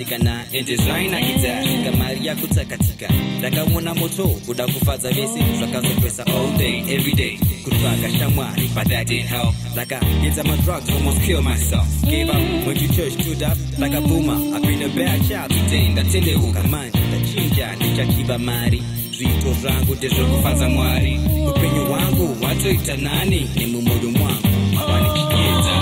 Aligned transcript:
zikana 0.00 0.44
enjezvai 0.52 1.08
nakita 1.08 1.54
kamari 1.84 2.26
yakutakatika 2.26 3.08
ndakamona 3.38 3.94
moto 3.94 4.26
kuda 4.46 4.66
kufadza 4.66 5.08
vese 5.12 5.38
zvakazokwesa 5.58 6.26
all 6.26 6.58
day 6.58 6.78
every 6.94 7.12
day 7.12 7.38
kutsvaga 7.64 8.10
shamwari 8.18 8.68
but 8.74 8.84
that 8.88 9.06
didn't 9.08 9.30
help 9.30 9.54
Like 9.76 9.92
I 9.92 10.00
ndakaedza 10.04 10.42
drugs, 10.64 10.90
almost 10.90 11.20
kill 11.26 11.42
myself 11.42 11.86
gave 12.04 12.30
up 12.30 12.66
went 12.66 12.78
to 12.80 12.88
church 12.96 13.12
stood 13.12 13.42
up 13.42 13.58
Like 13.78 13.92
a 13.94 14.00
boomer, 14.00 14.38
i've 14.56 14.62
been 14.66 14.82
a 14.82 14.88
bad 14.88 15.20
child 15.28 15.48
today 15.50 15.88
ndatendeuka 15.88 16.62
manje 16.62 16.98
ndachinja 16.98 17.76
ndichachiva 17.76 18.38
mari 18.38 18.82
zviito 19.12 19.52
zvangu 19.60 19.94
ndezvekufadza 19.94 20.68
mwari 20.68 21.18
upenyu 21.50 21.84
hwangu 21.86 22.26
hwatoita 22.26 22.96
nani 22.96 23.50
nemumoyo 23.56 24.10
mwangu 24.10 24.48
havani 24.76 25.08
chiedza 25.12 25.79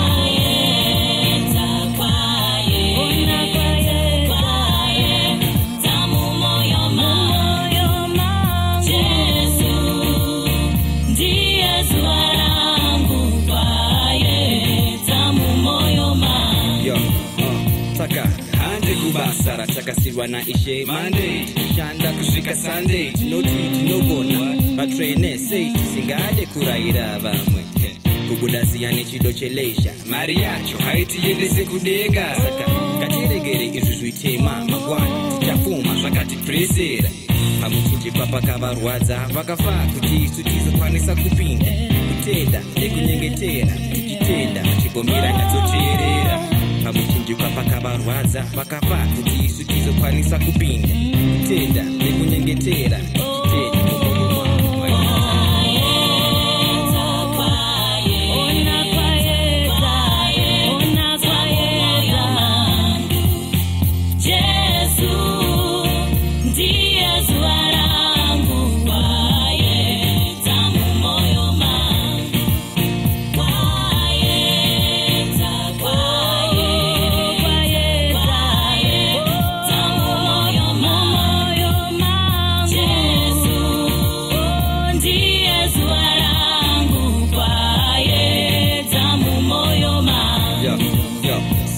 kana 20.31 20.43
ishe 20.47 20.85
mande 20.85 21.45
shanda 21.75 22.11
kusvika 22.13 22.55
sande 22.55 23.11
tinoti 23.11 23.49
tinogona 23.73 24.53
patsvene 24.77 25.37
sei 25.37 25.71
tisingade 25.71 26.45
kurayira 26.45 27.19
vamwe 27.19 27.63
kubuda 28.29 28.63
ziya 28.63 28.91
nechido 28.91 29.31
cheleisha 29.33 29.93
mari 30.09 30.35
yacho 30.41 30.77
haitiendese 30.77 31.63
kudega 31.65 32.35
saka 32.35 32.71
ngatiregere 32.97 33.65
izvi 33.65 33.91
zvitema 33.95 34.65
magwana 34.65 35.07
tichapfuma 35.39 35.95
zvakatipresera 35.95 37.09
pamuchinjepa 37.61 38.25
pakavarwadza 38.25 39.25
vakafa 39.33 39.71
kuti 39.93 40.15
isu 40.15 40.43
tizokwanisa 40.43 41.15
kupinda 41.15 41.71
kutenda 42.09 42.63
nekunyengetera 42.79 43.73
tichitenda 43.93 44.61
tichigomira 44.63 45.31
nyatsoteerera 45.33 46.39
oh 46.53 46.58
pamukundikwa 46.83 47.45
pakavarwadza 47.55 48.41
vakafa 48.55 48.97
kuti 49.15 49.35
isu 49.45 49.63
tizokwanisa 49.67 50.39
kupinda 50.45 50.87
kutenda 51.39 51.83
nekunyengetera 51.83 52.99
oh. 53.23 53.28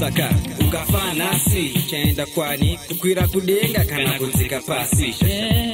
saka 0.01 0.35
ukafa 0.67 1.13
nasi 1.13 1.73
chaenda 1.89 2.25
kwani 2.25 2.79
kukwira 2.87 3.27
kudenga 3.27 3.85
kana 3.85 4.11
kunzika 4.13 4.59
pasi 4.61 5.13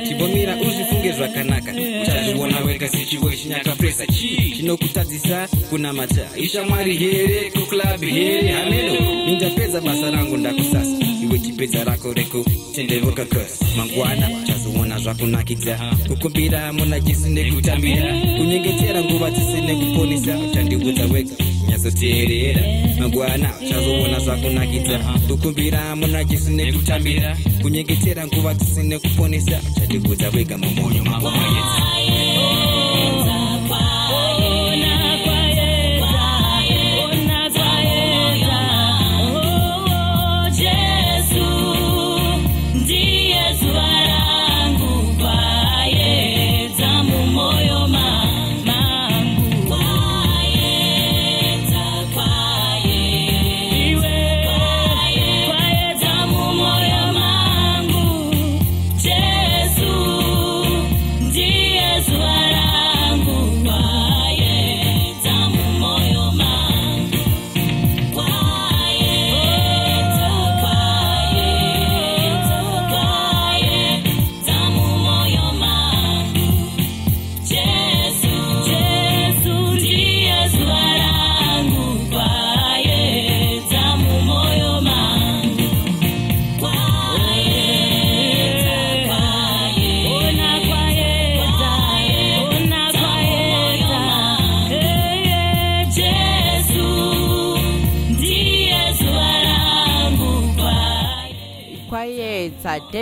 chibomira 0.08 0.56
uzvifungezwa 0.56 1.28
zvakanaka 1.28 1.74
uchazviona 2.04 2.60
wega 2.60 2.90
sechiwe 2.90 3.36
chinyaka 3.38 3.72
presa 3.76 4.08
chii 4.08 4.52
chinokutadzisa 4.58 5.48
kuna 5.70 5.94
mata 5.94 6.28
ishamwari 6.38 6.98
here 6.98 7.52
kuklabi 7.52 8.08
here 8.10 8.48
hameno 8.52 9.26
nindapedza 9.26 9.82
basa 9.82 10.12
rangu 10.12 10.38
ndakusasa 10.38 10.98
iwe 11.24 11.84
rako 11.84 12.14
reko 12.14 12.46
tendevoka 12.76 13.26
kos 13.26 13.60
mangwana 13.78 14.30
chazoona 14.48 15.00
zvakunakidza 15.00 15.78
kukumbira 16.08 16.74
muna 16.74 17.00
jesu 17.00 17.30
nekutambira 17.30 18.14
kunyengetera 18.38 19.04
nguva 19.04 19.30
dzese 19.32 19.62
nekuponesa 19.62 20.38
uchandiudza 20.50 21.06
wega 21.06 21.47
nyatsoteerera 21.84 22.62
mangwana 23.00 23.52
uchazoona 23.66 24.20
zvakunakidza 24.20 25.00
kukumbira 25.28 25.96
muna 25.96 26.24
jesu 26.24 26.50
nekutambira 26.52 27.38
kunyengetera 27.62 28.28
nguva 28.28 28.54
dzisine 28.54 29.00
kuponesa 29.00 29.56
uchatigudza 29.76 30.30
wega 30.30 30.58
mumonyo 30.58 31.04
mabomayesu 31.06 31.78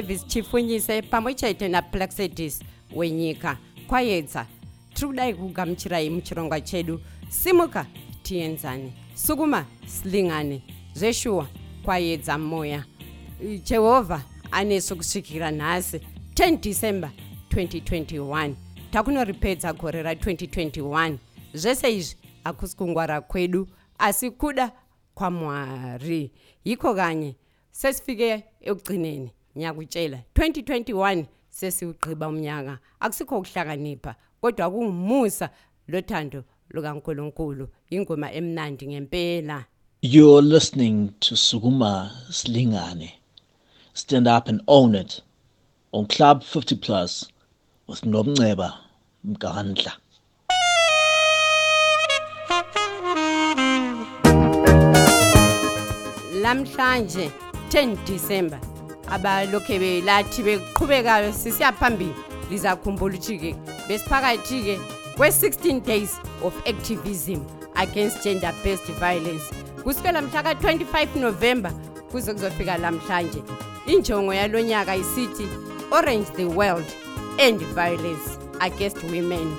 davis 0.01 0.25
chifunyise 0.27 1.01
pamwe 1.01 1.33
chete 1.35 1.67
naplaxidis 1.67 2.59
wenyika 2.95 3.57
kwaedza 3.87 4.45
tiri 4.93 5.07
kudai 5.07 5.33
kugamuchirai 5.33 6.09
muchirongwa 6.09 6.61
chedu 6.61 7.01
simuka 7.29 7.85
tienzani 8.23 8.93
sukuma 9.15 9.65
slingane 9.87 10.61
zveshuwa 10.93 11.47
kwaedza 11.83 12.37
moya 12.37 12.85
jehovha 13.63 14.21
anesu 14.51 14.95
kusvikira 14.97 15.51
nhasi 15.51 16.01
10 16.33 16.57
december 16.59 17.11
2021 17.49 18.53
takunoripedza 18.91 19.73
gore 19.73 20.03
ra2021 20.03 21.17
zvese 21.53 21.97
izvi 21.97 22.17
hakusi 22.43 22.75
kungwara 22.77 23.21
kwedu 23.21 23.67
asi 23.99 24.31
kuda 24.31 24.71
kwamwari 25.13 26.31
yiko 26.65 26.93
kanye 26.95 27.35
sesifike 27.71 28.43
ekugcineni 28.61 29.29
ngiyakutshela 29.57 30.17
2021 30.35 31.25
sesiwugqiba 31.49 32.27
umnyaka 32.27 32.75
akusikho 32.99 33.35
ukuhlakanipha 33.39 34.11
kodwa 34.41 34.65
kungumusa 34.71 35.47
lothando 35.91 36.39
lukaNkuluNkulu 36.73 37.65
ingoma 37.95 38.27
emnandi 38.39 38.83
ngempela 38.91 39.59
You're 40.01 40.43
listening 40.43 41.15
to 41.21 41.33
Suguma 41.33 42.11
Slingane. 42.29 43.11
Stand 43.95 44.27
up 44.27 44.47
and 44.47 44.61
own 44.67 44.93
it 44.93 45.21
on 45.93 46.05
Club 46.05 46.43
50 46.43 46.75
Plus 46.75 47.25
with 47.87 48.01
Nomnceba 48.03 48.73
Mgandla. 49.25 49.93
Lamhlanje 56.43 57.31
10 57.71 57.97
December 58.05 58.59
abalokhe 59.09 59.79
belathi 59.79 60.43
beqhubeka 60.43 61.33
sisiya 61.33 61.71
phambili 61.77 62.13
lizakhumbula 62.49 63.15
ukuthi-ke 63.17 63.51
besiphakathi-ke 63.87 64.75
kwe-16 65.17 65.81
days 65.85 66.19
of 66.43 66.53
activism 66.67 67.45
against 67.75 68.23
gender 68.23 68.53
based 68.63 68.87
violence 69.01 69.45
kusukela 69.83 70.21
mhla 70.21 70.43
ka-25 70.43 71.15
november 71.19 71.71
kuze 72.11 72.33
kuzofika 72.33 72.77
lamhlanje 72.77 73.41
injongo 73.87 74.33
yalo 74.33 74.61
nyaka 74.61 74.95
isithi 74.95 75.47
orange 75.91 76.27
the 76.35 76.45
world 76.45 76.85
and 77.39 77.59
violence 77.77 78.37
against 78.61 79.03
women 79.03 79.53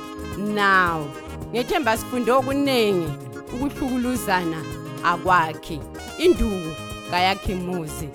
now 0.55 1.07
ngethemba 1.53 1.97
sifunde 1.97 2.33
okuningi 2.33 3.09
ukuhlukuluzana 3.41 4.59
akwakhe 5.05 5.81
induku 6.19 6.73
kayakhe 7.11 7.55
muzi 7.55 8.09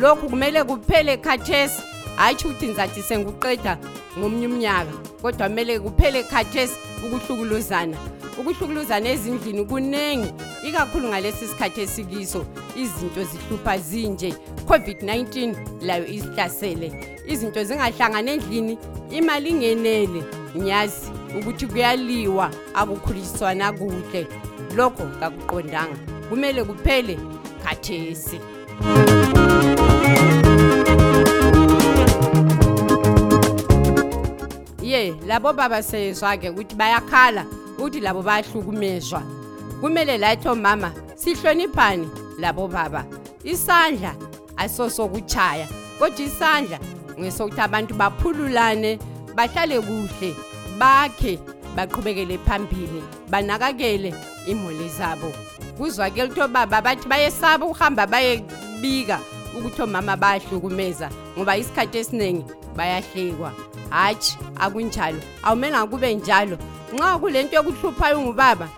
lokhu 0.00 0.28
kumele 0.28 0.64
kuphele 0.64 1.16
khathesi 1.16 1.82
hhayi 2.16 2.36
ukuthi 2.44 2.66
ngizathi 2.68 3.02
senguqeda 3.02 3.78
ngomunye 4.18 4.46
umnyaka 4.46 4.92
kodwa 5.22 5.48
kumele 5.48 5.80
kuphele 5.80 6.22
khathesi 6.22 6.74
ukuhlukuluzana 7.06 7.96
ukuhlukuluzana 8.38 9.08
ezindlini 9.08 9.64
kuningi 9.64 10.28
ikakhulu 10.68 11.08
ngalesi 11.08 11.46
sikhathi 11.48 11.80
esikiso 11.82 12.44
izinto 12.76 13.24
zihlupha 13.24 13.78
zinje 13.78 14.30
covid-19 14.68 15.54
layo 15.82 16.04
izihlasele 16.06 16.88
izinto 17.26 17.64
zingahlangana 17.64 18.30
endlini 18.30 18.78
imali 19.10 19.48
ingenele 19.50 20.20
ngiyazi 20.56 21.10
ukuthi 21.38 21.66
kuyaliwa 21.66 22.50
akukhuliswana 22.74 23.72
kuhle 23.72 24.26
lokho 24.76 25.02
kakuqondanga 25.20 25.96
kumele 26.28 26.64
kuphele 26.64 27.18
khathesi 27.64 28.30
si. 28.38 28.57
ke 34.98 35.14
labo 35.30 35.52
babasezwa 35.52 36.30
ke 36.42 36.48
ukuthi 36.50 36.74
bayakhala 36.74 37.42
ukuthi 37.78 38.00
labo 38.00 38.22
bayahlukumezwa 38.22 39.20
kumele 39.80 40.18
latho 40.18 40.54
mama 40.54 40.92
sihloniphane 41.16 42.08
labo 42.38 42.68
baba 42.68 43.04
isandla 43.44 44.12
asosokuchaya 44.56 45.66
kodwa 45.98 46.20
isandla 46.26 46.78
ngesokuthi 47.18 47.60
abantu 47.62 47.94
baphululane 47.94 48.98
bahlale 49.36 49.78
kuhle 49.80 50.30
bakhe 50.78 51.38
baqhubekele 51.76 52.38
phambili 52.38 53.02
banakakele 53.30 54.10
imoli 54.50 54.88
zabo 54.98 55.30
kuzwakele 55.78 56.24
ukuthi 56.26 56.42
obaba 56.42 56.82
bathi 56.82 57.06
bayesaba 57.08 57.62
ukuhamba 57.66 58.04
bayebika 58.10 59.18
ukuthi 59.58 59.80
omama 59.86 60.16
bayahlukumeza 60.18 61.06
ngoba 61.36 61.54
isikhathi 61.56 61.98
esiningi 62.02 62.42
bayahlekwa 62.76 63.50
hatshi 63.90 64.38
akunjalo 64.60 65.18
awumela 65.42 65.86
kube 65.86 66.14
njalo 66.14 66.58
nxa 66.94 67.18
kulento 67.18 67.56
yokuhluphayo 67.56 68.20
ngubaba 68.22 68.68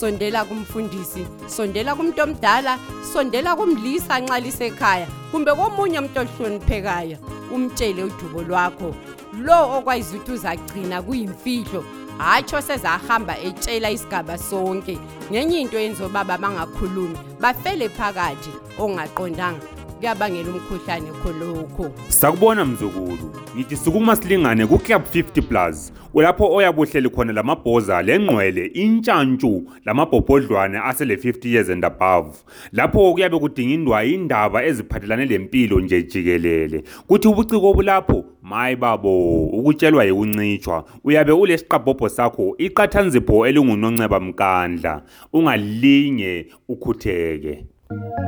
sondela 0.00 0.44
kumfundisi 0.44 1.26
sondela 1.46 1.94
kumuntu 1.94 2.22
omdala 2.22 2.78
sondela 3.12 3.56
kumlisa 3.56 4.14
nxalisekhaya 4.22 5.06
kumbe 5.30 5.50
komunye 5.54 5.98
umuntu 5.98 6.20
ohloniphekayo 6.20 7.16
umtshele 7.54 8.00
udubo 8.04 8.42
lwakho 8.48 8.94
lo 9.42 9.58
okwayiza 9.78 10.16
ukuthi 10.16 10.32
uzagcina 10.32 11.02
kuyimfihlo 11.02 11.80
hatsho 12.18 12.58
sezahamba 12.62 13.34
etshela 13.38 13.90
isigaba 13.90 14.38
sonke 14.38 14.98
ngenye 15.30 15.56
into 15.60 15.78
yenza 15.78 16.04
obaba 16.06 16.38
bangakhulumi 16.38 17.16
bafele 17.40 17.88
phakathi 17.88 18.50
ongaqondanga 18.78 19.79
kuyabangela 20.00 20.48
umkhuhlane 20.50 21.10
khonokho 21.22 21.90
sakubona 22.08 22.64
mzukulu 22.64 23.18
ngithi 23.56 23.76
sukuma 23.76 24.16
silingane 24.16 24.66
kuclub 24.66 25.02
50 25.14 25.42
plus 25.42 25.92
ulapho 26.14 26.52
oyabuhleli 26.54 27.08
khona 27.10 27.32
lamabhoza 27.32 28.02
lengqwele 28.02 28.64
intshantshu 28.66 29.62
lamabhobhodlwane 29.84 30.78
asele 30.78 31.14
50 31.14 31.48
years 31.48 31.68
and 31.70 31.84
above 31.84 32.30
lapho 32.72 33.12
kuyabe 33.12 33.38
kudingindwa 33.38 34.04
indaba 34.04 34.64
eziphathelane 34.64 35.24
lempilo 35.26 35.80
nje 35.80 36.02
jikelele 36.02 36.82
kuthi 37.06 37.28
ubuciko 37.28 37.70
obulapho 37.70 38.24
mayi 38.42 38.76
babo 38.76 39.44
ukutshelwa 39.46 40.04
yikuncitshwa 40.04 40.84
uyabe 41.04 41.32
ule 41.32 41.58
siqabhobho 41.58 42.08
sakho 42.08 42.54
iqathanzipho 42.58 43.46
elingunonceba 43.48 44.20
mkandla 44.20 45.02
ungalinye 45.32 46.46
ukhutheke 46.68 47.64
thank 47.90 48.20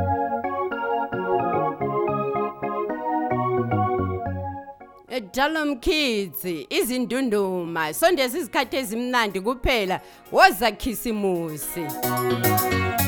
you 1.47 1.52
dalom 5.20 5.76
kids 5.82 6.44
izindunduma 6.70 7.93
sondeza 7.94 8.38
izikhathi 8.38 8.76
ezimnandi 8.81 9.38
kuphela 9.44 9.99
wozakhisimusi 10.32 11.81
mm 11.81 11.88
-hmm. 11.88 13.02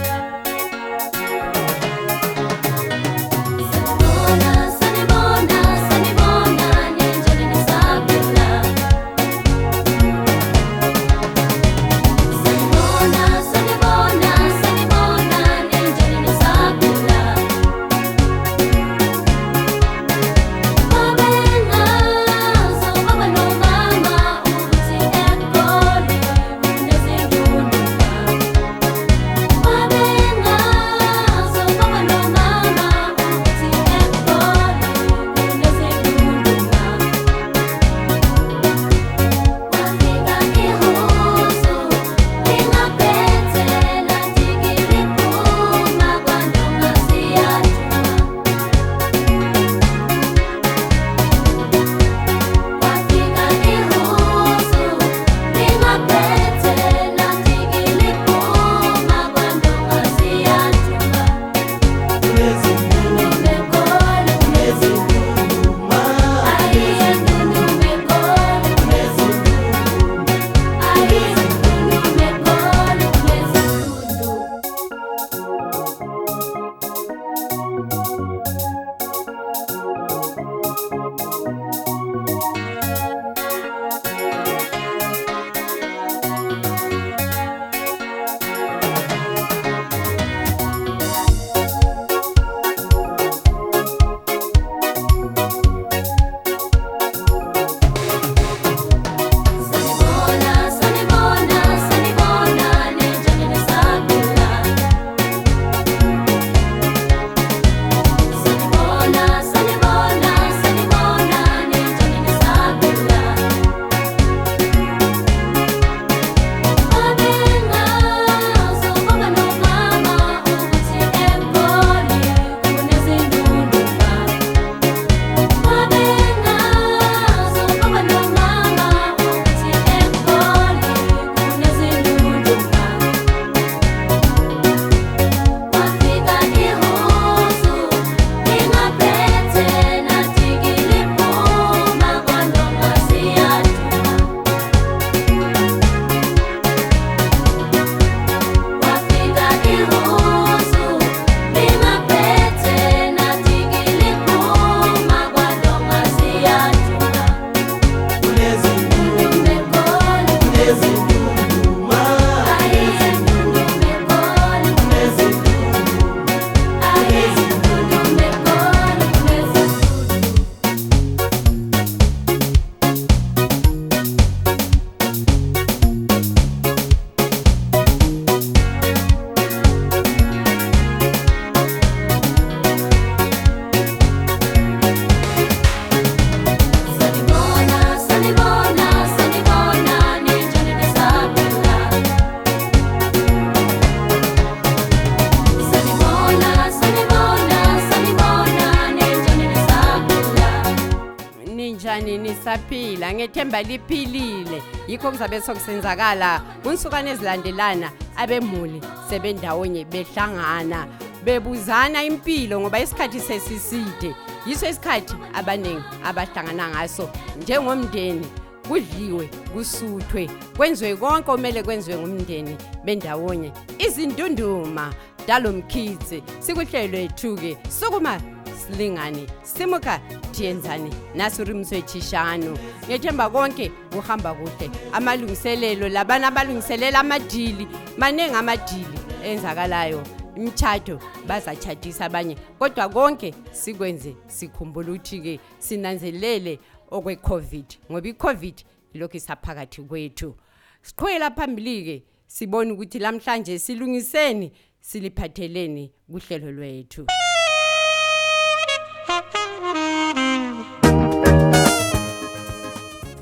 ngethemba 203.29 203.63
liphilile 203.63 204.63
yikho 204.89 205.11
kuzabe 205.11 205.41
sokusenzakala 205.41 206.43
unsukane 206.65 207.11
ezilandelana 207.11 207.91
abemuli 208.17 208.81
sebendawonye 209.09 209.85
behlangana 209.85 210.85
bebuzana 211.25 212.05
impilo 212.05 212.61
ngoba 212.61 212.79
isikhathi 212.81 213.21
sesiside 213.21 214.15
yiso 214.47 214.69
isikhathi 214.69 215.15
abaningi 215.33 215.83
abahlangana 216.05 216.69
ngaso 216.69 217.09
njengomndeni 217.43 218.27
kudliwe 218.69 219.31
kusuthwe 219.55 220.29
kwenziwe 220.57 220.97
konke 220.97 221.31
omele 221.31 221.63
kwenziwe 221.63 221.97
ngumndeni 221.99 222.57
bendawonye 222.85 223.53
izindunduma 223.79 224.93
dalomkhitsi 225.27 226.23
sikuhlelo 226.45 226.97
ethu-ke 227.09 227.57
sukuma 227.73 228.21
silingane 228.67 229.27
simuka 229.43 229.99
thiyenzane 230.33 230.91
nasurimswethu 231.15 232.01
shano 232.01 232.57
ngethemba 232.87 233.31
konke 233.31 233.69
kuhamba 233.93 234.35
kuhle 234.35 234.71
amalungiselelo 234.93 235.89
labana 235.89 236.29
abalungiselela 236.29 236.99
amadili 237.01 237.69
maningi 237.99 238.35
amadili 238.35 238.99
enzakalayo 239.25 240.03
imtshado 240.37 241.01
bazatshadisa 241.27 242.05
abanye 242.05 242.37
kodwa 242.59 242.89
konke 242.89 243.35
sikwenze 243.53 244.17
sikhumbula 244.27 244.93
ukuthi-ke 244.93 245.41
sinanzelele 245.59 246.59
okwe-covid 246.91 247.67
ngoba 247.93 248.09
i-covid 248.09 248.57
lokhu 248.95 249.17
isaphakathi 249.17 249.83
kwethu 249.83 250.35
siqhubekela 250.83 251.31
phambili-ke 251.31 252.03
sibone 252.27 252.73
ukuthi 252.73 252.99
lamhlanje 252.99 253.59
silungiseni 253.59 254.53
siliphatheleni 254.81 255.93
kuhlelo 256.09 256.53
lwethu 256.53 257.07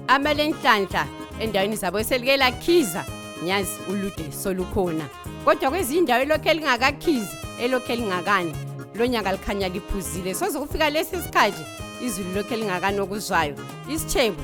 amalenhlanhla 0.09 1.07
endaweni 1.41 1.77
zabo 1.77 1.99
eselike 2.01 2.37
lakhiza 2.37 3.05
nyazi 3.45 3.71
ulude 3.91 4.33
solukhona 4.43 5.05
kodwa 5.45 5.71
kweziyindawo 5.71 6.23
elokhu 6.23 6.49
elingakakhizi 6.49 7.37
elokhu 7.63 7.93
elingakani 7.93 8.55
lo 8.95 9.07
nyaka 9.07 9.33
likhanya 9.33 9.69
liphuzile 9.69 10.35
soze 10.35 10.59
kufika 10.59 10.91
lesi 10.91 11.17
sikhathi 11.23 11.63
izulu 12.05 12.33
lokhu 12.35 12.55
elingakani 12.55 12.99
okuzwayo 13.01 13.55
isithebo 13.93 14.37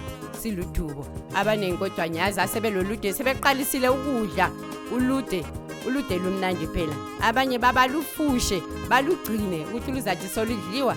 siludubo 0.43 1.07
abaningi 1.35 1.79
kodwa 1.79 2.09
nyazi 2.09 2.41
asebelolude 2.41 3.13
sebeqalisile 3.13 3.89
ukudla 3.89 4.51
ulude 4.95 5.45
ulude 5.87 6.17
lumnandi 6.19 6.67
phela 6.67 6.95
abanye 7.23 7.59
babalufushe 7.59 8.63
balugcine 8.89 9.67
ukuthi 9.67 9.93
luzathi 9.93 10.29
soludliwa 10.35 10.97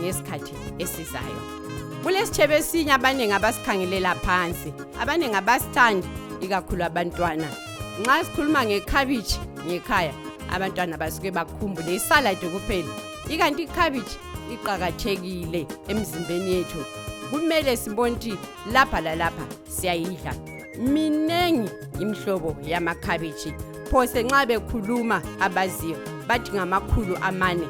ngesikhathi 0.00 0.52
esizayo 0.78 1.40
kulesithebe 2.02 2.56
esinye 2.56 2.92
abaningi 2.92 3.32
abasikhangelela 3.32 4.14
phansi 4.14 4.70
abaningi 5.00 5.36
abasithandi 5.36 6.06
ikakhulu 6.40 6.84
abantwana 6.84 7.48
nxa 8.00 8.14
sikhuluma 8.24 8.60
ngekhabiji 8.66 9.38
ngekhaya 9.66 10.14
abantwana 10.54 10.96
basuke 10.98 11.30
bakhumbule 11.30 11.92
isaladi 11.94 12.46
kuphela 12.48 12.92
ikanti 13.28 13.62
ikhabiji 13.68 14.16
iqakathekile 14.54 15.60
emzimbeni 15.88 16.50
yethu 16.60 16.82
kumele 17.30 17.76
sibone 17.76 18.12
ukuthi 18.16 18.32
lapha 18.72 19.00
lalapha 19.00 19.44
siyayidla 19.68 20.32
minengi 20.78 21.68
imihlobo 22.00 22.56
yamakhabiji 22.64 23.52
phose 23.90 24.22
nxa 24.24 24.46
bekhuluma 24.48 25.22
abaziyo 25.40 25.96
bathi 26.28 26.50
ngamakhulu 26.56 27.16
amane 27.22 27.64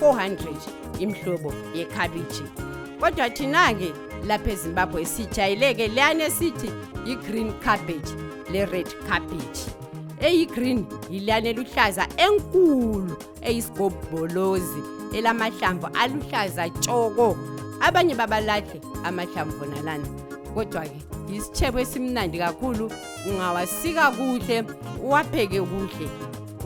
400 0.00 0.77
imhlobo 1.00 1.52
yekhabiji 1.74 2.42
kodwa 3.00 3.30
thina-ke 3.30 3.92
lapha 4.26 4.50
ezimbabwe 4.54 5.04
sijayileke 5.04 5.88
leyani 5.94 6.22
esithi 6.28 6.70
i-green 7.10 7.50
cabbage 7.64 8.12
le-red 8.52 8.88
cabbage 9.08 9.60
eyi-green 10.26 10.80
yileyani 11.12 11.48
eluhlaza 11.48 12.08
enkulu 12.16 13.16
eyisigobholozi 13.48 14.82
elamahlamvu 15.12 15.86
aluhlaza 16.00 16.68
tshoko 16.70 17.36
abanye 17.80 18.14
babalahle 18.14 18.80
amahlamvu 19.04 19.62
nalana 19.70 20.08
kodwa-ke 20.54 20.98
yisitshebo 21.32 21.78
esimnandi 21.80 22.38
kakhulu 22.38 22.90
ungawasika 23.28 24.10
kuhle 24.10 24.64
uwapheke 25.02 25.60
kuhle 25.60 26.08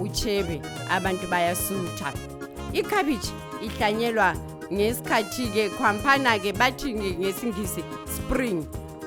utshebe 0.02 0.62
abantu 0.90 1.26
bayasutha 1.26 2.12
ikhabishi 2.72 3.34
ihlanyelwa 3.66 4.34
ngesikhathi-ke 4.72 5.62
khwamphana-ke 5.76 6.50
bathi 6.54 6.88
ngesingisi 6.94 7.82
spring 8.14 8.62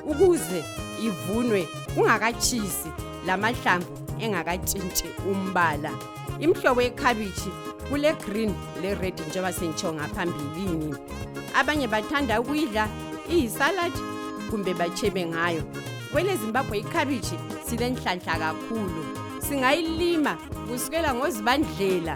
ukuze 0.06 0.60
ivunwe 1.02 1.64
kungakatshisi 1.94 2.90
la 3.26 3.34
mahlamvu 3.40 3.92
engakatshintshi 4.20 5.04
umbala 5.30 5.90
imhlobo 6.40 6.80
yekhabishi 6.86 7.50
kule 7.88 8.12
green 8.24 8.52
le-red 8.82 9.14
njengoba 9.26 9.52
sentsho 9.52 9.88
ngaphambilini 9.96 10.90
abanye 11.58 11.86
bathanda 11.90 12.40
ukuyidla 12.40 12.84
iyisaladi 13.32 14.00
kumbe 14.50 14.72
bachebe 14.78 15.22
ngayo 15.32 15.62
kwele 16.12 16.32
zimbabwe 16.40 16.78
ikhabishi 16.84 17.36
sinenhlanhla 17.68 18.34
kakhulu 18.42 19.02
singayilima 19.48 20.34
kusukela 20.68 21.10
ngozibandlela 21.18 22.14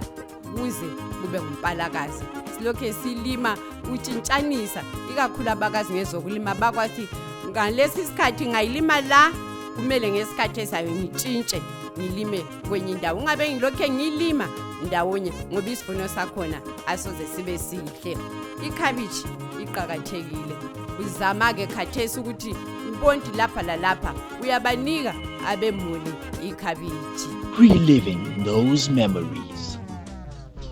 uze 0.55 0.87
kube 1.23 1.41
ngumpalakazi 1.41 2.25
silokhu 2.59 2.85
silima 3.03 3.57
utshintshanisa 3.95 4.83
ikakhulu 5.11 5.51
abakazi 5.51 5.93
ngezokulima 5.93 6.55
bakwathi 6.55 7.09
ngalesi 7.51 8.05
sikhathi 8.05 8.47
ngayilima 8.47 9.01
la 9.01 9.33
kumele 9.77 10.11
ngesikhathi 10.11 10.61
esayo 10.61 10.91
ngitshintshe 10.91 11.63
ngilime 11.99 12.39
kwenye 12.69 12.93
indawo 12.93 13.21
ungabe 13.21 13.55
ngilokhu 13.55 13.85
ngilima 13.93 14.49
ndawonye 14.87 15.33
ngoba 15.53 15.71
isivuno 15.71 16.09
sakhona 16.09 16.59
asoze 16.87 17.27
sibe 17.37 17.59
sihle 17.59 18.19
ikhabishi 18.67 19.29
iqakathekile 19.63 20.55
uzama-ke 21.01 21.67
khathesi 21.67 22.21
ukuthi 22.21 22.53
umpondi 22.89 23.31
lapha 23.37 23.63
lalapha 23.63 24.15
uyabanika 24.43 25.13
abemuli 25.47 26.13
ikhabishi 26.49 27.31
reliving 27.59 28.45
those 28.45 28.91
memories 28.93 29.80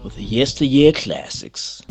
with 0.08 0.16
the 0.16 0.24
yesteryear 0.24 0.90
classics. 0.92 1.82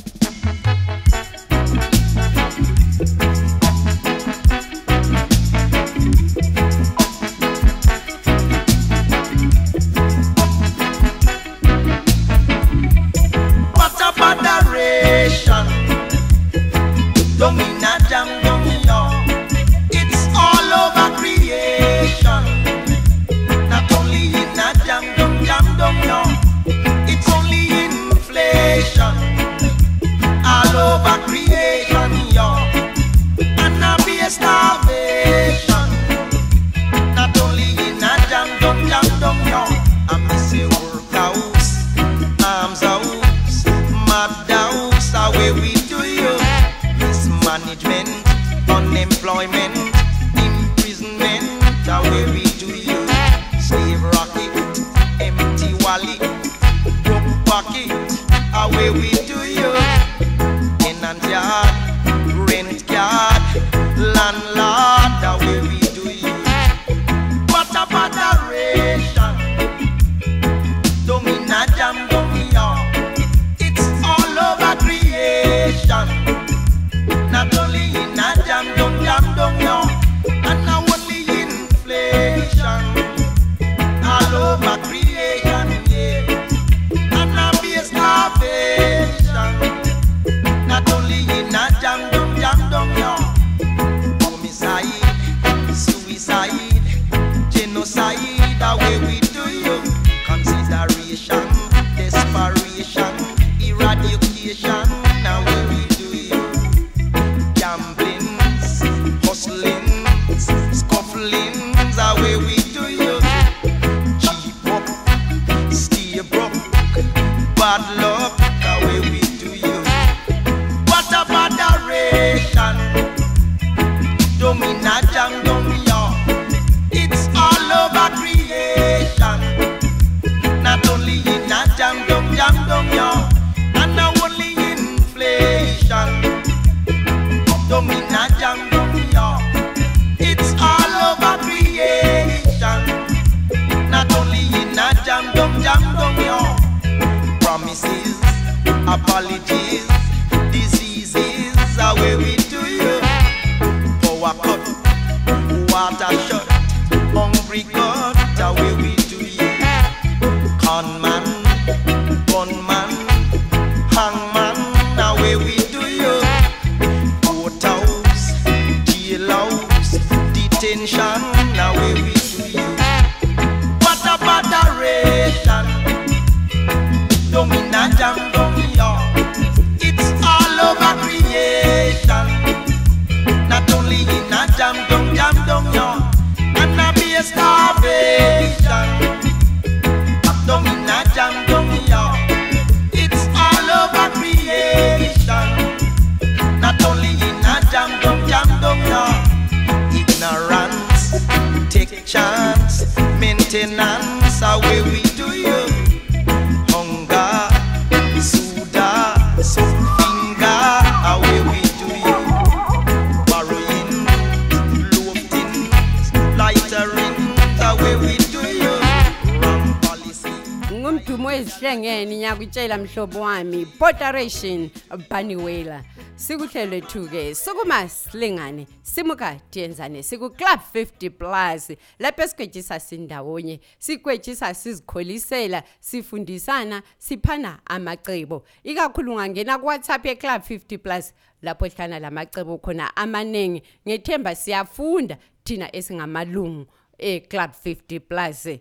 ngiyakutshela 222.38 222.78
mhlobo 222.78 223.22
wami 223.22 223.66
boderation 223.80 224.70
baniwela 225.10 225.84
sikuhlelo 226.16 226.72
lethu-ke 226.72 227.36
sukuma 227.36 227.90
silingane 227.90 228.68
simuka 228.84 229.40
tiyenzane 229.52 230.04
siku-club 230.04 230.60
50 230.76 231.10
plus 231.10 231.78
lapho 232.00 232.22
esigwetshisa 232.24 232.80
sindawonye 232.80 233.60
sigwetshisa 233.80 234.54
sizikholisela 234.54 235.64
sifundisana 235.80 236.84
siphana 236.98 237.60
amacebo 237.66 238.44
ikakhulu 238.64 239.12
ungangena 239.16 239.60
kuwhatsapp 239.60 240.06
ye-club 240.06 240.42
50 240.42 240.78
plus 240.78 241.14
lapho 241.42 241.66
hlana 241.68 242.00
la 242.00 242.12
macebo 242.12 242.58
khona 242.58 242.96
amaningi 242.96 243.64
ngethemba 243.88 244.36
siyafunda 244.36 245.18
thina 245.44 245.76
esingamalungu 245.76 246.68
e-club 246.98 247.52
50 247.66 248.00
plus 248.00 248.60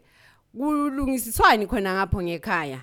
kulungisiswani 0.57 1.67
khona 1.67 1.95
ngapho 1.95 2.23
ngekhaya 2.23 2.81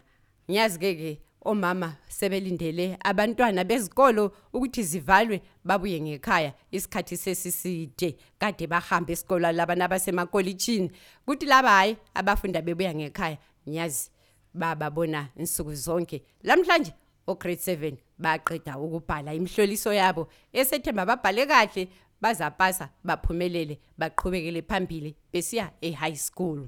ngiyazi 0.50 0.80
ke 0.80 0.90
ke 0.96 1.12
omama 1.46 1.96
sebelindele 2.08 2.98
abantwana 3.04 3.64
bezikolo 3.64 4.32
ukuthi 4.54 4.84
zivalwe 4.84 5.40
babuye 5.64 6.00
ngekhaya 6.02 6.54
isikhathi 6.72 7.16
sesiside 7.18 8.18
kade 8.40 8.68
bahamba 8.68 9.12
esikolo 9.16 9.52
labana 9.52 9.88
basemakolitshini 9.88 10.92
kuthi 11.26 11.46
laba 11.46 11.70
hayi 11.80 11.96
abafunda 12.16 12.62
bebuya 12.62 12.92
ngekhaya 12.96 13.38
ngiyazi 13.68 14.10
bababona 14.54 15.30
insuku 15.40 15.74
zonke 15.76 16.18
lamhlanje 16.44 16.92
ograde 17.28 17.62
7 17.62 17.98
baqeda 18.20 18.76
ukubhala 18.78 19.32
imhloliso 19.34 19.92
yabo 19.96 20.28
esethemba 20.54 21.06
babhale 21.06 21.46
kahle 21.46 21.88
bazapasa 22.22 22.90
baphumelele 23.04 23.80
baqhubekele 24.00 24.62
phambili 24.68 25.16
besiya 25.32 25.72
e-high 25.82 26.16
school 26.16 26.68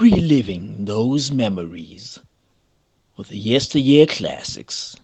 reliving 0.00 0.84
those 0.86 1.30
memories 1.30 2.18
with 3.16 3.28
the 3.28 3.38
yesteryear 3.38 4.06
classics. 4.06 4.96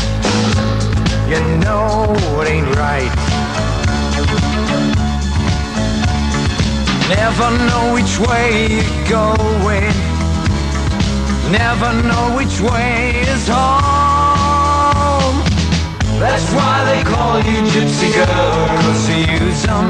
You 1.30 1.40
know 1.64 2.14
it 2.42 2.50
ain't 2.50 2.76
right. 2.76 3.10
Never 7.08 7.50
know 7.70 7.94
which 7.94 8.20
way 8.20 8.52
you're 8.80 9.08
going. 9.08 9.94
Never 11.54 11.90
know 12.10 12.36
which 12.36 12.60
way 12.60 13.12
is 13.22 13.48
home. 13.48 13.97
That's 16.18 16.50
why 16.56 16.78
they 16.90 17.04
call 17.04 17.38
you 17.40 17.62
Gypsy 17.70 18.10
Girl, 18.18 18.54
cause 18.82 19.06
you 19.08 19.22
use 19.38 19.62
them. 19.70 19.86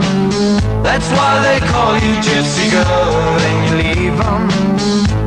That's 0.84 1.08
why 1.16 1.40
they 1.40 1.60
call 1.72 1.96
you 1.96 2.14
Gypsy 2.20 2.68
Girl, 2.68 3.16
and 3.48 3.58
you 3.64 3.72
leave 3.80 4.18
them. 4.20 4.44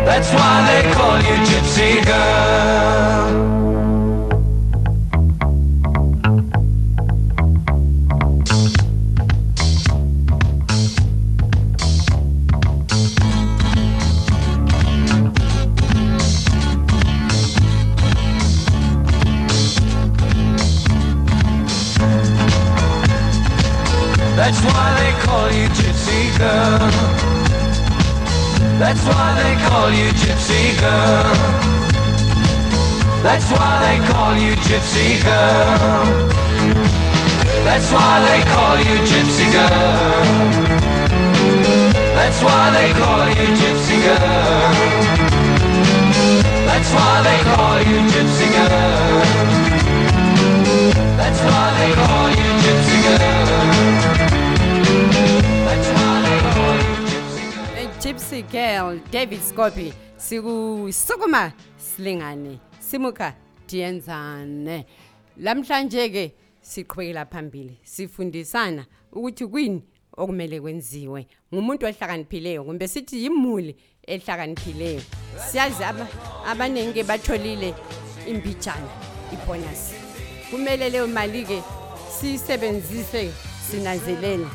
That's 0.06 0.30
why 0.32 0.56
they 0.70 0.94
call 0.94 1.18
you 1.18 1.36
Gypsy 1.50 2.06
Girl. 2.06 2.27
Nqobi 59.68 59.94
sikusukuma 60.18 61.52
silingane 61.78 62.60
simuka 62.80 63.34
diyenzane 63.70 64.86
lamhlanje 65.38 66.10
ke 66.12 66.26
siqhubekela 66.62 67.26
phambili 67.28 67.76
sifundisana 67.84 68.86
ukuthi 69.12 69.46
kwini 69.52 69.84
okumele 70.18 70.58
kwenziwe 70.64 71.22
ngumuntu 71.52 71.84
ohlakaniphileyo 71.84 72.62
kumbe 72.68 72.86
sithi 72.94 73.16
yimuli 73.24 73.74
ehlakaniphileyo 74.08 75.02
siyazi 75.48 75.84
abaningi 76.52 77.04
batholile 77.04 77.70
impijana 78.32 78.88
ibonus 79.36 79.82
kumele 80.50 80.90
leyo 80.90 81.08
mali 81.08 81.44
ke 81.44 81.60
siyisebenzise 82.16 83.34
sinanzelela 83.70 84.48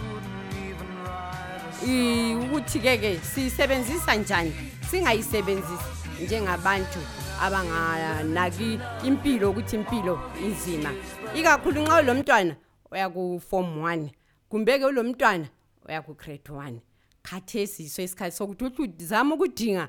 ukuthi 1.85 2.79
ke 2.81 2.95
ke 2.99 3.11
siyisebenzisa 3.35 4.15
njani 4.17 4.53
singayisebenzisi 4.93 6.25
njengabantu 6.25 6.99
abanganaki 7.41 8.79
impilo 9.07 9.51
ukuthi 9.51 9.75
impilo 9.81 10.15
inzima 10.45 10.91
ikakhulu 11.39 11.79
nxa 11.85 11.97
ulo 12.03 12.13
mntwana 12.19 12.53
uyaku-form 12.93 13.71
one 13.91 14.07
kumbeke 14.51 14.85
ulo 14.91 15.01
mntwana 15.09 15.47
uyaku-crate 15.89 16.51
one 16.65 16.79
khathesi 17.27 17.89
so 17.95 17.99
isikhathi 18.05 18.37
sokuthi 18.37 18.65
uthi 18.69 18.83
uzame 19.03 19.31
ukudinga 19.35 19.85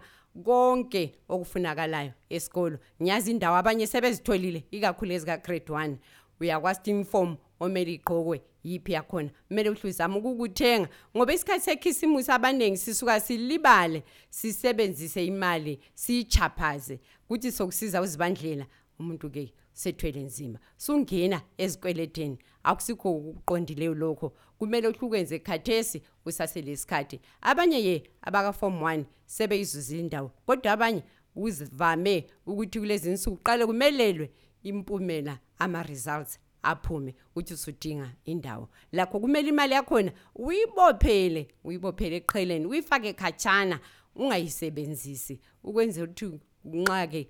konke 0.46 1.04
okufunakalayo 1.34 2.12
esikolo 2.30 2.78
ngiyazi 3.02 3.32
indawo 3.32 3.56
abanye 3.60 3.86
sebezitholile 3.92 4.60
ikakhulu 4.76 5.12
ezika-crate 5.18 5.72
one 5.82 5.94
uyakwasi 6.40 6.80
ti-inform 6.84 7.36
omele 7.60 7.92
iqokwe 8.00 8.38
yiphi 8.64 8.92
yakhona 8.92 9.30
kumele 9.48 9.70
uhle 9.70 9.82
uzame 9.90 10.16
ukukuthenga 10.18 10.90
ngoba 11.18 11.34
isikhathi 11.34 11.66
sekhisimusi 11.66 12.32
abaningi 12.32 12.78
sisuka 12.78 13.20
silibale 13.20 14.04
sisebenzise 14.30 15.26
imali 15.26 15.80
siyichaphaze 15.94 17.00
kuthi 17.28 17.52
sokusiza 17.52 18.02
uzibandlela 18.02 18.66
umuntu-ke 19.00 19.54
sethwele 19.74 20.22
nzima 20.24 20.60
sungena 20.78 21.42
ezikweletheni 21.58 22.38
akusikho 22.64 23.12
ukuqondileyo 23.12 23.94
lokho 23.94 24.34
kumele 24.58 24.88
uhle 24.88 25.00
ukwenze 25.02 25.40
khathesi 25.40 26.02
usaselesikhathi 26.26 27.20
abanye 27.42 27.80
ye 27.88 27.96
abakafom 28.22 28.82
one 28.84 29.06
sebeyizuze 29.26 30.00
indawo 30.00 30.32
kodwa 30.46 30.72
abanye 30.72 31.04
uvame 31.36 32.28
ukuthi 32.48 32.80
kulezi 32.80 33.10
nsuku 33.12 33.38
qale 33.44 33.66
kumelelwe 33.66 34.32
impumela 34.64 35.40
ama-results 35.60 36.40
aphume 36.64 37.14
uthi 37.36 37.54
usudinga 37.54 38.12
indawo 38.26 38.70
lakho 38.92 39.20
kumele 39.20 39.50
imali 39.50 39.74
yakhona 39.74 40.12
uyibophele 40.36 41.48
uyibophele 41.64 42.16
eqheleni 42.16 42.66
uyifake 42.66 43.14
khatshana 43.14 43.80
ungayisebenzisi 44.16 45.40
ukwenzela 45.64 46.06
ukuthi 46.12 46.40
nxa-ke 46.76 47.22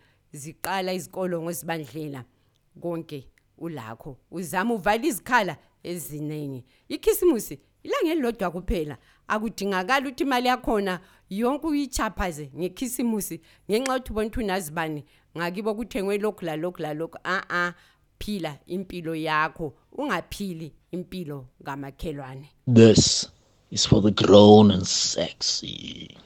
ziqala 0.41 0.89
izikolo 0.97 1.35
ngozibandlela 1.41 2.21
konke 2.81 3.19
ulakho 3.57 4.11
uzame 4.31 4.73
uvale 4.73 5.07
izikhala 5.07 5.53
eziningi 5.83 6.61
ikhisimusi 6.93 7.53
ilangelilodwa 7.83 8.51
kuphela 8.51 8.95
akudingakali 9.27 10.05
ukuthi 10.07 10.23
imali 10.23 10.47
yakhona 10.47 10.93
yonke 11.29 11.65
uyichaphaze 11.67 12.51
ngekhisimusi 12.57 13.35
ngenxa 13.69 13.93
yokuthi 13.93 14.11
ubona 14.11 14.27
ukuthi 14.27 14.39
unazibane 14.43 15.01
ngakibo 15.37 15.69
kuthengwe 15.77 16.13
lokhu 16.21 16.41
lalokhu 16.45 16.79
lalokhu 16.85 17.17
a-a 17.23 17.37
uh 17.69 17.69
-uh. 17.69 17.73
impilo 18.65 19.11
yakho 19.15 19.73
ungaphili 19.91 20.71
impilo 20.91 21.45
ngamakhelwane 21.63 22.47
this 22.67 23.27
is 23.71 23.85
for 23.85 24.01
the 24.01 24.11
grown 24.11 24.71
and 24.71 24.85
sexy 24.87 26.17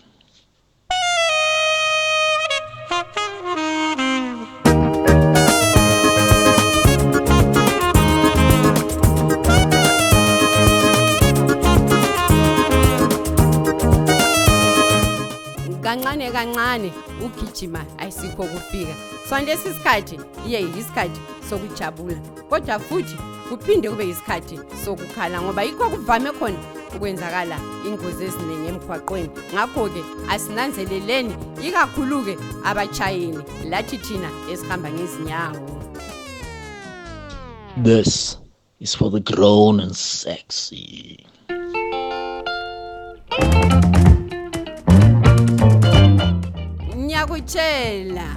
kancane 16.04 16.32
kancane 16.32 16.92
ugijima 17.26 17.80
ayisikho 17.98 18.44
kufika 18.44 18.96
so 19.30 19.40
lesi 19.40 19.74
sikhathi 19.74 20.20
iye 20.48 20.62
yisikhathi 20.62 21.20
sokujabula 21.50 22.16
kodwa 22.50 22.80
futhi 22.80 23.16
kuphinde 23.50 23.90
kube 23.90 24.06
yisikhathi 24.06 24.60
sokukhala 24.86 25.42
ngoba 25.42 25.64
yikho 25.64 25.90
kuvame 25.90 26.32
khona 26.32 26.58
ukwenzakala 26.96 27.58
ingozi 27.88 28.24
eziningi 28.26 28.68
emgwaqweni 28.70 29.30
ngakho-ke 29.54 30.02
asinanzeleleni 30.34 31.34
ikakhulu-ke 31.68 32.34
abatshayini 32.68 33.44
lathi 33.70 33.98
thina 33.98 34.30
esihamba 34.54 34.92
ngezinyawo 34.92 35.66
This 37.84 38.38
is 38.80 38.96
for 38.96 39.12
the 39.12 39.20
grown 39.20 39.80
and 39.80 39.96
sexy. 39.96 41.24
siyakutshela 47.28 48.36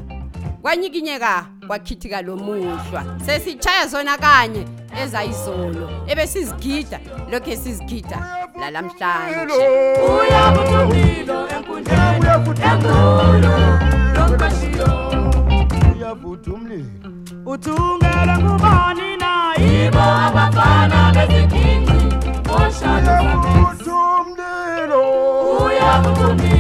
kwanyikinyeka 0.62 1.46
kwakhithika 1.66 2.22
lomuhlwa 2.22 3.05
sesitshaya 3.26 3.87
zona 3.87 4.18
kanye 4.18 4.64
ezayizolo 5.03 5.90
ebesizigida 6.07 7.00
lokhu 7.31 7.50
esizigida 7.50 8.37
lalamhlanje 8.61 9.50
Oh, 24.92 25.70
yeah, 25.70 26.03
but 26.03 26.14
for 26.16 26.35
me. 26.37 26.60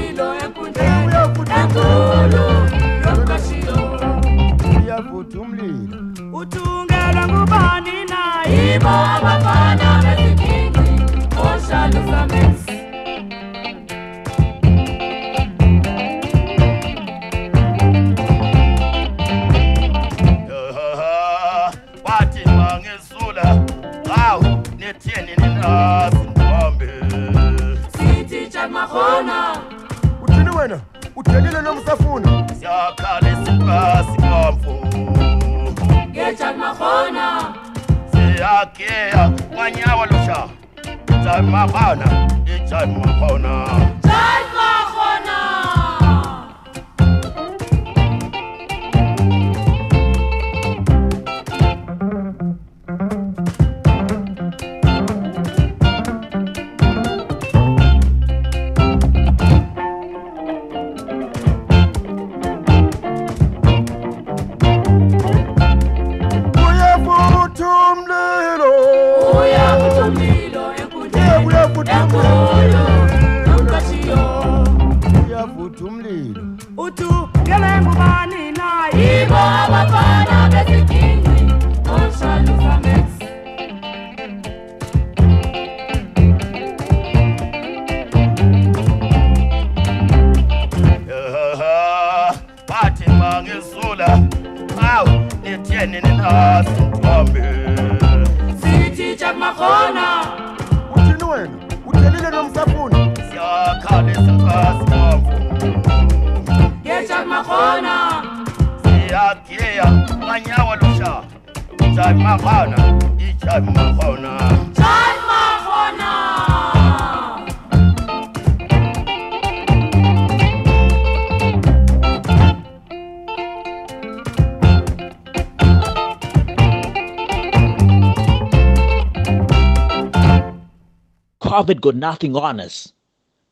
prophet 131.62 131.78
got 131.82 131.94
nothing 131.94 132.34
on 132.36 132.60
us. 132.60 132.92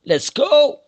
Let's 0.05 0.31
go. 0.31 0.81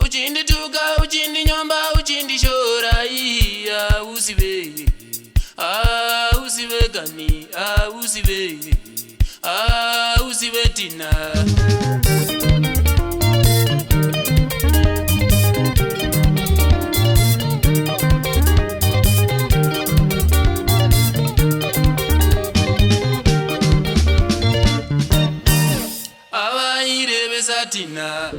uchindituka 0.00 0.96
uchindinyomba 1.02 1.92
uchindishoraiya 1.94 4.02
usive 4.14 4.86
usivegani 6.46 7.46
ah, 7.56 7.88
usive 7.88 8.58
usivetina 8.80 9.40
ah, 9.42 10.22
usive, 10.24 10.62
ah, 11.12 11.14
usive, 11.40 11.49
Latina. 27.72 28.32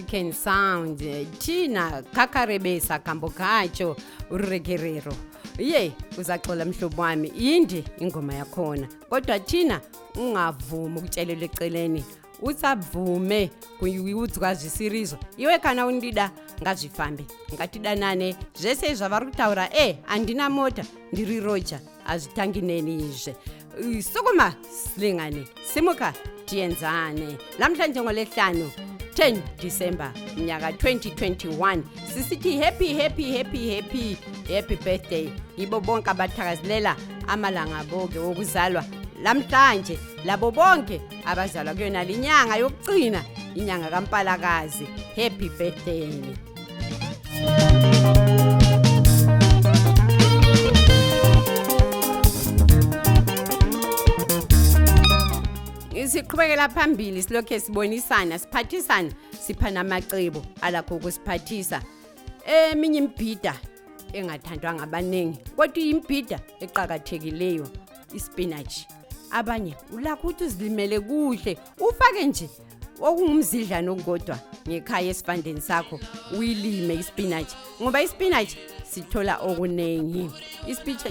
african 0.00 0.32
sound 0.32 0.98
tina 1.38 2.02
kakarebesa 2.14 2.98
kambo 3.04 3.28
kacho 3.30 3.96
ururekerero 4.30 5.12
ye 5.58 5.92
uzaxola 6.18 6.64
mhlobo 6.64 7.02
wami 7.02 7.32
yindi 7.36 7.84
ingoma 7.98 8.34
yakhona 8.34 8.88
kodwa 9.10 9.38
thina 9.40 9.80
ungavumi 10.16 10.98
ukutshelelwa 10.98 11.44
eceleni 11.44 12.04
usavume 12.42 13.50
kuyiudzwazvisirizo 13.78 15.18
iwe 15.36 15.58
kana 15.58 15.86
undida 15.86 16.30
ngazvifambe 16.62 17.24
ngatidanane 17.54 18.36
zvese 18.54 18.94
zvavari 18.94 19.26
kutaura 19.26 19.66
e 19.72 19.88
eh, 19.88 19.96
handina 20.06 20.50
mota 20.50 20.82
ndiri 21.12 21.40
roja 21.40 21.80
hazvitangi 22.04 22.60
neni 22.62 22.94
izve 22.94 23.34
sukuma 24.12 24.54
slingane 24.94 25.44
simuka 25.74 26.12
tienzane 26.46 27.36
lamhlanje 27.58 28.00
ngolehlanu 28.00 28.70
10 29.14 29.42
December 29.62 30.12
mnyaka 30.36 30.70
2021 30.70 31.82
sisithi 32.14 32.60
happy 32.60 32.94
happy 32.98 33.32
happy 33.36 33.74
happy 33.74 34.16
happy 34.54 34.76
birthday 34.76 35.32
yibo 35.56 35.80
bonke 35.80 36.10
abathakazelela 36.10 36.96
amalanga 37.28 37.84
bonke 37.84 38.18
okuzalwa 38.18 38.84
lamhlanje 39.22 39.98
labo 40.24 40.50
bonke 40.50 41.00
abazalwa 41.24 41.74
kuyona 41.74 42.04
linyanga 42.04 42.56
yokugcina 42.56 43.22
inyanga 43.54 43.90
kampalakazi 43.90 44.86
happy 45.16 45.48
birthday 45.58 46.10
thank 47.30 48.28
you 48.28 48.29
siqhubekela 56.10 56.68
phambili 56.68 57.22
silokhu 57.22 57.60
sibonisana 57.60 58.38
siphathisana 58.38 59.10
sipha 59.40 59.70
namacebo 59.70 60.42
alakho 60.62 60.94
ukusiphathisa 60.96 61.82
eminye 62.46 62.98
imibhida 62.98 63.54
engathandwa 64.12 64.74
ngabaningi 64.74 65.38
kodwa 65.56 65.78
iyimbhida 65.82 66.40
eqakathekileyo 66.60 67.68
ispinach 68.14 68.74
abanye 69.30 69.76
ulakho 69.94 70.28
ukuthi 70.28 70.44
uzilimele 70.44 71.00
kuhle 71.00 71.58
ufake 71.78 72.26
nje 72.26 72.48
okungumzidlana 73.00 73.90
okungodwa 73.92 74.36
ngekhaya 74.68 75.10
esivandeni 75.14 75.60
sakho 75.60 75.96
uyilime 76.38 76.94
ispinach 76.94 77.52
ngoba 77.82 78.02
ispinach 78.02 78.52
sithola 78.82 79.38
okuningi 79.46 80.26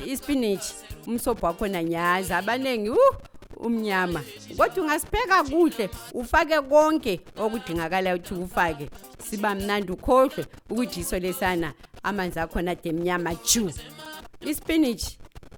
ispinach 0.06 0.66
umsobho 1.08 1.46
wakhona 1.46 1.84
nyazi 1.84 2.34
abaningi 2.34 2.90
uh 2.90 3.16
umnyama 3.60 4.24
kodwa 4.58 4.84
ungasipheka 4.84 5.44
kuhle 5.44 5.90
ufake 6.14 6.60
konke 6.62 7.22
okudingakala 7.38 8.16
ukuthi 8.16 8.34
ufake 8.34 8.90
siba 9.30 9.56
mnandi 9.56 9.92
ukhohlwe 9.92 10.46
ukuthi 10.70 11.00
isolesana 11.00 11.74
amanzi 12.04 12.40
akhona 12.40 12.72
ade 12.72 12.90
emnyama 12.90 13.36
ju 13.48 13.72
ispinach 14.40 15.04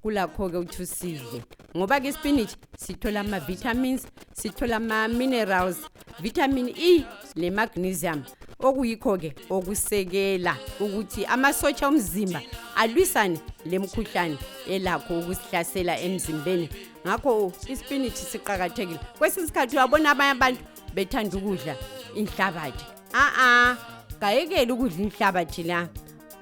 kulakho-ke 0.02 0.58
ukuthi 0.58 0.82
usidle 0.84 1.42
ngoba-ke 1.78 2.08
ispinach 2.10 2.54
sithola 2.78 3.20
ama-vitamins 3.20 4.04
sithola 4.34 4.76
ama-minerals 4.82 5.78
vitamin 6.20 6.70
e 6.90 7.06
le-magnesium 7.36 8.24
okuyikho-ke 8.60 9.30
okusekela 9.56 10.54
ukuthi 10.80 11.22
amasotsha 11.26 11.88
omzimba 11.88 12.42
alwisane 12.82 13.38
le 13.70 13.80
mkhuhlane 13.80 14.38
elakho 14.74 15.20
ukusihlasela 15.20 16.00
emzimbeni 16.06 16.70
ngakho 17.08 17.52
isipinithi 17.68 18.26
siqakathekile 18.26 19.00
kwesinye 19.18 19.46
isikhathi 19.46 19.76
uyabona 19.76 20.10
abanye 20.12 20.32
abantu 20.32 20.62
bethanda 20.96 21.38
ukudla 21.38 21.76
inhlabathi 22.16 22.86
a-a 23.14 23.76
kayekele 24.20 24.72
ukudla 24.72 25.02
inhlabathi 25.08 25.64
la 25.66 25.88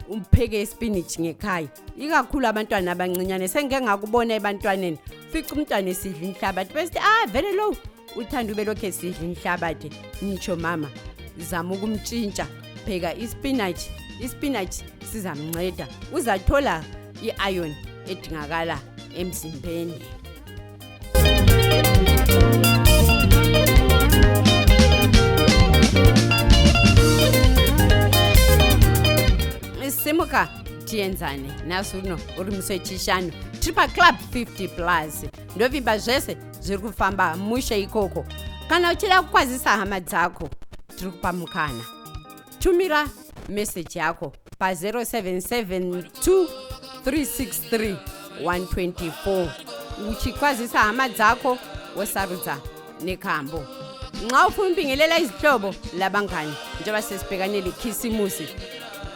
upheke 0.10 0.60
isipinitshi 0.62 1.18
ngekhaya 1.22 1.68
ikakhulu 1.97 2.45
abantwana 2.47 2.91
abancinyane 2.91 3.47
sengike 3.47 3.80
ngakubona 3.82 4.32
ebantwaneni 4.36 4.97
fica 5.32 5.51
umntwana 5.55 5.88
esidla 5.93 6.26
inhlabathi 6.28 6.72
besithi 6.74 6.99
a 6.99 7.07
ah, 7.10 7.26
vele 7.28 7.51
lowu 7.55 7.76
uthanda 8.20 8.51
ube 8.53 8.64
lokhu 8.68 8.86
esidla 8.86 9.24
inhlabathi 9.28 9.88
nitsho 10.22 10.55
mama 10.60 10.89
zama 11.39 11.72
ukumtshintsha 11.76 12.45
pheka 12.86 13.16
ispinatshi 13.16 13.88
ispinatshi 14.24 14.84
sizamnceda 15.12 15.86
uzathola 16.14 16.84
i-iron 17.28 17.72
edingakala 18.12 18.76
emzimbeni 19.16 19.95
simuka 30.03 30.47
tienzane 30.86 31.49
nasuno 31.68 32.18
uri 32.39 32.51
musi 32.51 32.74
wechishanu 32.74 33.32
tiri 33.60 33.76
paclub 33.76 34.16
50 34.34 34.70
plus 34.76 35.26
ndovimba 35.55 35.97
zvese 35.97 36.38
zviri 36.62 36.82
kufamba 36.82 37.38
mushe 37.38 37.80
ikoko 37.82 38.26
kana 38.70 38.91
uchida 38.91 39.22
kukwazisa 39.22 39.70
hama 39.70 39.99
dzako 39.99 40.49
tiri 40.97 41.12
kupamukana 41.12 41.84
tumira 42.60 43.07
meseji 43.49 43.99
yako 43.99 44.34
pa 44.57 44.72
0772 44.74 46.45
363 47.05 47.95
124 48.43 49.69
uchikwazisa 50.12 50.80
hama 50.80 51.10
zakho 51.10 51.58
wesarudza 51.97 52.58
nekhambo 53.02 53.64
nxa 54.26 54.47
ufuna 54.47 54.47
ukubingelela 54.68 55.20
izihlobo 55.20 55.76
labangani 56.00 56.54
njengoba 56.82 57.02
sesibhekane 57.02 57.62
lekhisimusi 57.62 58.45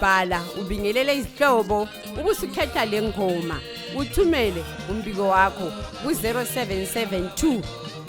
bhala 0.01 0.41
ubingelele 0.61 1.13
izihlobo 1.17 1.87
ubusukhetha 2.19 2.85
le 2.85 3.01
ngoma 3.07 3.57
uthumele 3.99 4.61
umbiko 4.91 5.23
wakho 5.27 5.67
ku-0772 6.03 7.61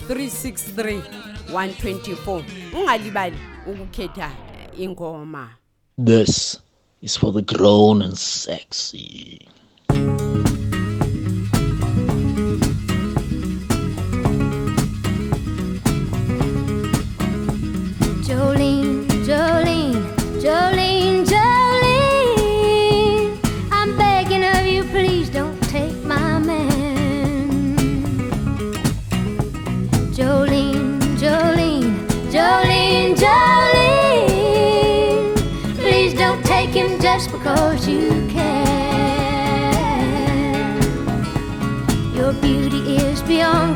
363 0.08 1.00
124 1.52 2.42
ungalibali 2.78 3.36
ukukhetha 3.70 4.28
eh, 4.60 4.80
ingoma 4.84 5.44
this 6.04 6.58
is 7.02 7.16
for 7.18 7.32
the 7.34 7.42
grown 7.42 8.02
and 8.02 8.14
sexy 8.18 9.48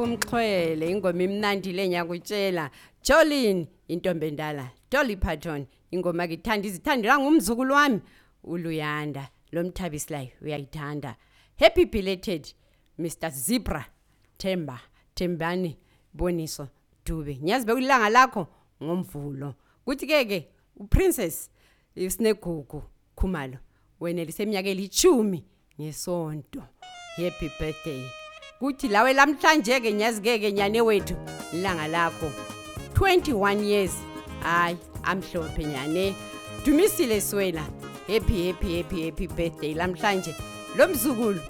umxhwele 0.14 0.90
ingoma 0.90 1.22
imnandi 1.22 1.72
le 1.72 1.84
nyakutshela 1.88 2.70
Jolene 3.04 3.66
intombi 3.88 4.26
endala 4.28 4.70
Dolly 4.90 5.16
Parton 5.16 5.66
ingoma 5.92 6.26
ngithanda 6.26 6.68
izithandela 6.68 7.18
ngumzukulu 7.18 7.72
wami 7.74 8.00
uluyanda 8.44 9.28
lomthabisi 9.52 10.10
layo 10.12 10.30
uyayithanda 10.42 11.16
happy 11.56 11.84
belated 11.86 12.46
Mr 12.98 13.30
Zebra 13.30 13.86
Themba 14.38 14.80
Thembani 15.14 15.76
Boniso 16.14 16.68
Dube 17.04 17.36
ngiyazi 17.36 17.66
bekulanga 17.66 18.08
lakho 18.10 18.46
ngomvulo 18.82 19.54
kuthi 19.84 20.06
ke 20.06 20.18
ke 20.28 20.38
uprincess 20.76 21.50
isinegugu 21.94 22.82
khumalo 23.16 23.58
wena 24.00 24.24
liseminyaka 24.24 24.68
elithumi 24.70 25.44
ngesonto 25.80 26.62
happy 27.16 27.48
birthday 27.58 28.02
kuthi 28.60 28.88
lawe 28.92 29.12
lamhlanje 29.12 29.80
ke 29.80 29.92
nyazi 29.92 30.20
ngeke 30.20 30.52
nyane 30.52 30.80
mm. 30.80 30.86
wethu 30.86 31.16
ilanga 31.52 31.86
lakho 31.88 32.30
21 32.94 33.64
years 33.64 33.92
hayi 34.42 34.76
amhlophe 35.02 35.64
nyane 35.64 36.14
dumisile 36.64 37.20
swela 37.20 37.64
happy 38.06 38.46
happy 38.46 38.76
happy 38.82 39.02
happy 39.04 39.26
birthday 39.26 39.74
lamhlanje 39.74 40.34
lo 40.76 40.88
mzukulu 40.88 41.40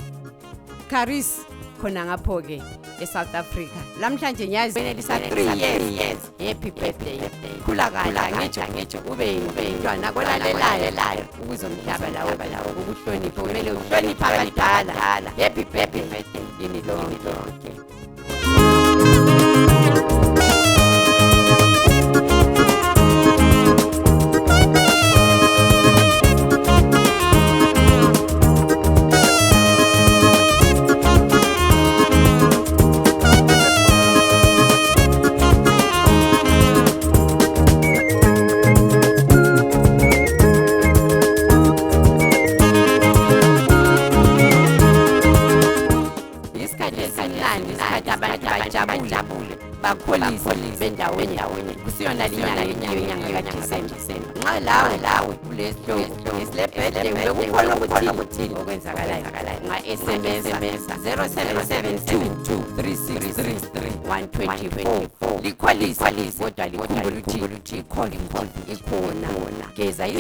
Caris 0.90 1.44
khona 1.80 2.04
ngapho 2.04 2.40
ke 2.48 2.58
eSouth 3.02 3.32
Africa 3.34 3.80
lamhlanje 4.00 4.44
nyazi 4.48 4.76
wenelisa 4.78 5.14
3 5.16 5.56
years 5.62 6.20
happy 6.46 6.70
birthday 6.76 7.16
khula 7.64 7.88
kahle 7.90 8.20
ngijwa 8.36 8.66
ngijwa 8.68 9.00
ube 9.12 9.26
yimpendwa 9.34 9.92
nakolalelayo 9.96 10.90
layo 10.92 11.24
ukuze 11.42 11.64
umhlaba 11.72 12.06
lawo 12.14 12.32
bala 12.38 12.58
ukuhlonipha 12.68 13.40
kumele 13.42 13.70
uhlonipha 13.72 14.26
abadala 14.26 15.30
happy 15.42 15.64
birthday 15.72 15.80
happy 15.80 16.04
birthday 16.10 16.46
yini 16.60 16.80
lonke 16.84 17.72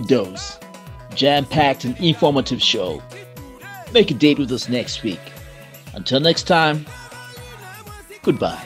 dose, 0.00 0.58
jam 1.14 1.44
packed 1.44 1.84
and 1.84 1.96
informative 1.98 2.62
show. 2.62 3.02
Make 3.92 4.10
a 4.10 4.14
date 4.14 4.38
with 4.38 4.50
us 4.52 4.68
next 4.68 5.02
week. 5.02 5.20
Until 5.94 6.20
next 6.20 6.44
time, 6.44 6.86
goodbye. 8.22 8.65